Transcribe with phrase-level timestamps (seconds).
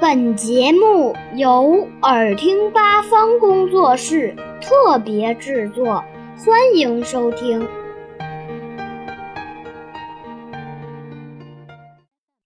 [0.00, 6.02] 本节目由耳听八方工作室特别制作，
[6.38, 7.68] 欢迎收听。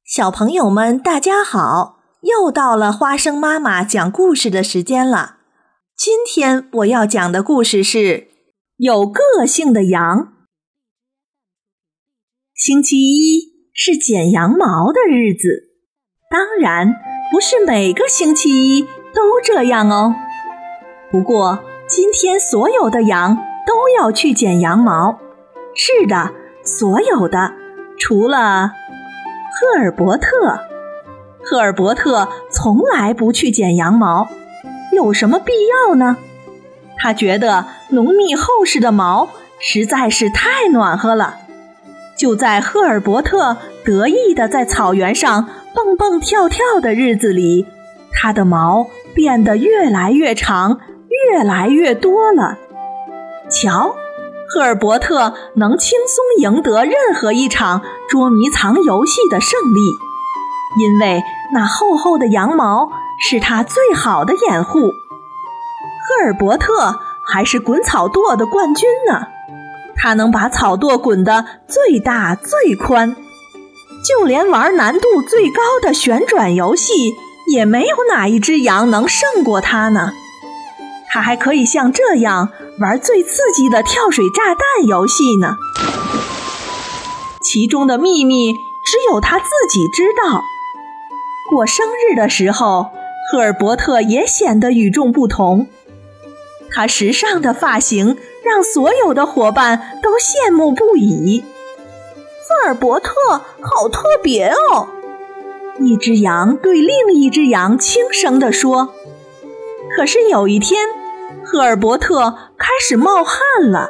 [0.05, 2.01] 小朋友们，大家好！
[2.23, 5.37] 又到了花生妈妈讲故事的时间了。
[5.97, 8.27] 今天我要讲的故事是
[8.79, 10.33] 有个性的羊。
[12.53, 15.71] 星期一是剪羊毛的日子，
[16.29, 17.14] 当然。
[17.35, 18.49] 不是每个星期
[18.79, 20.15] 一都这样哦。
[21.11, 25.19] 不过今天所有的羊都要去剪羊毛。
[25.75, 26.31] 是的，
[26.63, 27.53] 所有的，
[27.99, 28.71] 除了
[29.51, 30.61] 赫尔伯特。
[31.43, 34.29] 赫尔伯特从来不去剪羊毛，
[34.93, 36.17] 有什么必要呢？
[36.97, 41.39] 他觉得浓密厚实的毛实在是太暖和了。
[42.17, 45.49] 就在赫尔伯特得意地在草原上。
[45.75, 47.67] 蹦蹦跳跳的日子里，
[48.13, 50.79] 它的毛变得越来越长，
[51.33, 52.57] 越来越多了。
[53.51, 53.97] 瞧，
[54.49, 59.81] 赫尔伯特能轻松赢得任何一场捉迷藏游戏的胜利，
[60.81, 64.79] 因为那厚厚的羊毛是他最好的掩护。
[64.79, 66.97] 赫尔伯特
[67.27, 69.27] 还是滚草垛的冠军呢，
[69.97, 73.17] 他能把草垛滚得最大最宽。
[74.17, 77.17] 就连玩难度最高的旋转游戏，
[77.49, 80.13] 也没有哪一只羊能胜过它呢。
[81.11, 85.57] 它还可以像这样玩最刺激的跳水炸弹游戏呢。
[87.43, 88.53] 其中的秘密
[88.85, 90.43] 只有他自己知道。
[91.51, 92.91] 过生日的时候，
[93.31, 95.67] 赫尔伯特也显得与众不同。
[96.73, 101.45] 他时尚的发型让所有的伙伴都羡慕不已。
[102.47, 103.11] 赫尔伯特
[103.63, 104.89] 好特别哦！
[105.81, 108.93] 一只羊对另一只羊轻声地说。
[109.97, 110.87] 可是有一天，
[111.43, 113.89] 赫尔伯特开始冒汗了，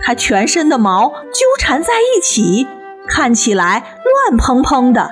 [0.00, 2.68] 他全身的毛纠缠在一起，
[3.08, 5.10] 看起来乱蓬蓬的。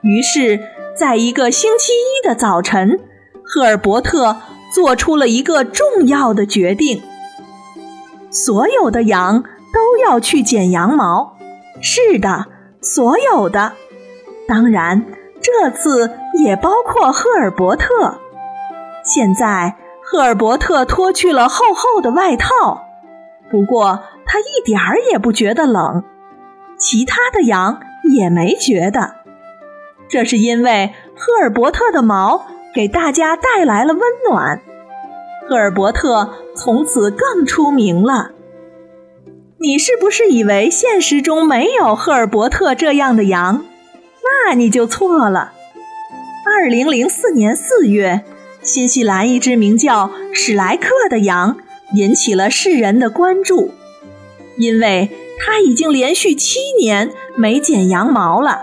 [0.00, 0.58] 于是，
[0.96, 2.98] 在一个星期一的早晨，
[3.44, 4.38] 赫尔伯特
[4.74, 7.00] 做出了一个重要的决定：
[8.28, 11.33] 所有的羊都要去剪羊毛。
[11.80, 12.46] 是的，
[12.80, 13.72] 所有的，
[14.48, 15.04] 当然，
[15.40, 16.10] 这次
[16.44, 18.18] 也包括赫尔伯特。
[19.04, 22.84] 现在，赫尔伯特脱去了厚厚的外套，
[23.50, 26.04] 不过他一点儿也不觉得冷。
[26.78, 27.80] 其他的羊
[28.14, 29.14] 也没觉得，
[30.08, 34.60] 这是因为赫尔伯特的毛给大家带来了温暖。
[35.48, 38.30] 赫尔伯特从此更出名了。
[39.64, 43.64] 你是不是以为现实中没有赫尔伯特这样的羊？
[44.22, 45.52] 那你就错了。
[46.46, 48.20] 二零零四年四月，
[48.60, 51.56] 新西兰一只名叫史莱克的羊
[51.94, 53.72] 引起了世人的关注，
[54.58, 55.08] 因为
[55.40, 58.60] 它已经连续七年没剪羊毛了。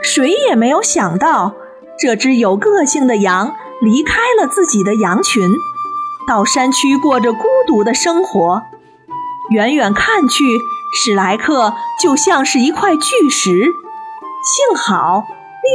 [0.00, 1.56] 谁也没有想到，
[1.98, 5.42] 这只有个性的羊离开了自己的羊群，
[6.28, 8.62] 到山区过着孤独的生活。
[9.50, 10.44] 远远看去，
[10.94, 13.74] 史莱克就像是一块巨石。
[14.42, 15.24] 幸好，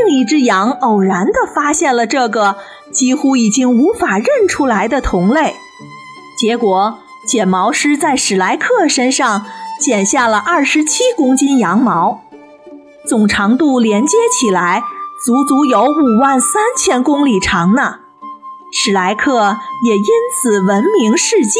[0.08, 2.58] 另一只羊偶然地发现了这个
[2.92, 5.56] 几乎已经无法认出来的同类。
[6.40, 9.46] 结果，剪毛师在史莱克身上
[9.80, 12.22] 剪下了二十七公斤羊毛，
[13.08, 14.84] 总长度连接起来，
[15.26, 17.98] 足足有五万三千公里长呢。
[18.72, 20.04] 史莱克也因
[20.42, 21.60] 此闻名世界。